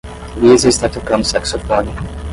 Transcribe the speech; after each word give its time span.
Lisa 0.41 0.67
está 0.67 0.89
tocando 0.89 1.23
saxofone. 1.27 1.91